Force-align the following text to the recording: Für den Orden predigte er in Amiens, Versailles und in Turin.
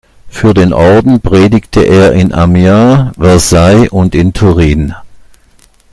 Für 0.29 0.55
den 0.55 0.73
Orden 0.73 1.21
predigte 1.21 1.81
er 1.81 2.13
in 2.13 2.33
Amiens, 2.33 3.15
Versailles 3.17 3.87
und 3.91 4.15
in 4.15 4.33
Turin. 4.33 4.95